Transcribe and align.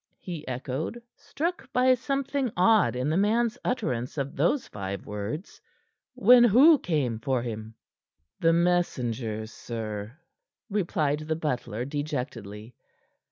he 0.17 0.47
echoed, 0.47 0.99
struck 1.15 1.71
by 1.71 1.93
something 1.93 2.51
odd 2.57 2.95
in 2.95 3.07
the 3.07 3.17
man's 3.17 3.55
utterance 3.63 4.17
of 4.17 4.35
those 4.35 4.67
five 4.67 5.05
words. 5.05 5.61
"When 6.15 6.43
who 6.43 6.79
came 6.79 7.19
for 7.19 7.43
him?" 7.43 7.75
"The 8.39 8.51
messengers, 8.51 9.51
sir," 9.51 10.17
replied 10.71 11.19
the 11.19 11.35
butler 11.35 11.85
dejectedly. 11.85 12.73